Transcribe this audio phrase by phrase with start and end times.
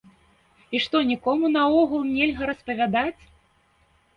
[0.77, 3.21] І што нікому наогул нельга распавядаць?